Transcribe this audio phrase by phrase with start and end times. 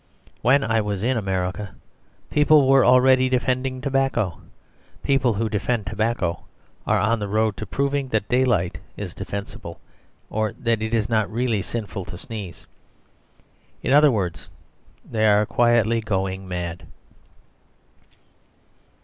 [0.41, 1.75] When I was in America,
[2.31, 4.41] people were already "defending" tobacco.
[5.03, 6.45] People who defend tobacco
[6.87, 9.79] are on the road to proving that daylight is defensible,
[10.27, 12.65] or that it is not really sinful to sneeze.
[13.83, 14.49] In other words,
[15.05, 16.87] they are quietly going mad.